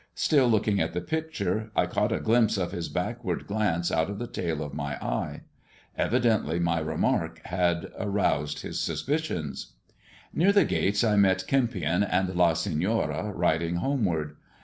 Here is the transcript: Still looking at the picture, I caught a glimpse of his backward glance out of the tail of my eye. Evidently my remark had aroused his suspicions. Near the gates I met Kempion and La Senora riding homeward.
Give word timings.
Still 0.15 0.47
looking 0.47 0.79
at 0.81 0.93
the 0.93 0.99
picture, 1.01 1.69
I 1.75 1.85
caught 1.85 2.11
a 2.11 2.19
glimpse 2.19 2.57
of 2.57 2.71
his 2.71 2.89
backward 2.89 3.45
glance 3.45 3.91
out 3.91 4.09
of 4.09 4.17
the 4.17 4.25
tail 4.25 4.63
of 4.63 4.73
my 4.73 4.95
eye. 4.95 5.41
Evidently 5.95 6.57
my 6.57 6.79
remark 6.79 7.39
had 7.45 7.91
aroused 7.99 8.61
his 8.63 8.79
suspicions. 8.79 9.73
Near 10.33 10.51
the 10.53 10.65
gates 10.65 11.03
I 11.03 11.17
met 11.17 11.45
Kempion 11.47 12.01
and 12.01 12.33
La 12.35 12.53
Senora 12.55 13.31
riding 13.31 13.75
homeward. 13.75 14.37